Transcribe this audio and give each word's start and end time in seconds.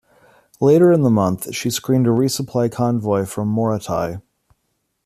Later 0.59 0.91
in 0.91 1.03
the 1.03 1.11
month, 1.11 1.53
she 1.53 1.69
screened 1.69 2.07
a 2.07 2.09
resupply 2.09 2.71
convoy 2.71 3.23
from 3.25 3.53
Morotai. 3.55 4.19